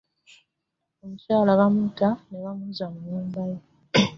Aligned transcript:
Omukyala 1.03 1.51
bamutta 1.59 2.07
n'ebamuzza 2.27 2.85
mu 2.91 2.97
nyumba 3.07 3.41
ye. 3.49 3.57